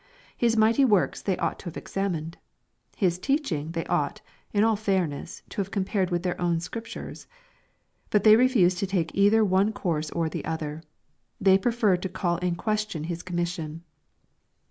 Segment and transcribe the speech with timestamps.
[0.35, 2.39] His mighty works they ought to have examined.
[2.97, 4.19] His teaching they ought,
[4.51, 7.27] in all fairness, to have compared with their own Scriptures.
[8.09, 10.81] But they refused to take either one course or the other.
[11.39, 13.83] They preferred to call in question His .commission.